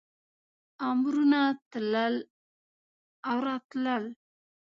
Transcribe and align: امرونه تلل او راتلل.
امرونه 0.89 1.41
تلل 1.71 2.15
او 3.29 3.37
راتلل. 3.45 4.03